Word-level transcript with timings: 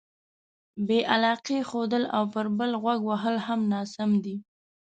بې 0.87 0.99
علاقې 1.13 1.57
ښودل 1.69 2.03
او 2.15 2.23
پر 2.33 2.45
بل 2.57 2.71
غوږ 2.81 2.99
وهل 3.09 3.35
هم 3.47 3.59
ناسم 3.73 4.09
دي. 4.23 4.35